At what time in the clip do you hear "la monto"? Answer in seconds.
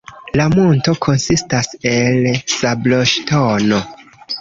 0.39-0.95